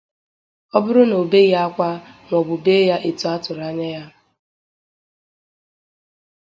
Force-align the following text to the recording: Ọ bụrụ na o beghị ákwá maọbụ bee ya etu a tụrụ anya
Ọ 0.75 0.77
bụrụ 0.83 1.01
na 1.09 1.15
o 1.21 1.23
beghị 1.31 1.53
ákwá 1.65 1.87
maọbụ 2.29 2.55
bee 2.65 2.83
ya 2.89 2.95
etu 3.09 3.25
a 3.33 3.35
tụrụ 3.43 3.63
anya 3.69 4.03